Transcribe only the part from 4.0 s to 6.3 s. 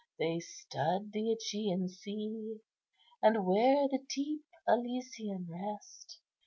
deep Elysian rest?